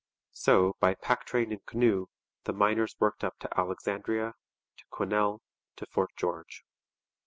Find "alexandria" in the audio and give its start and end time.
3.59-4.33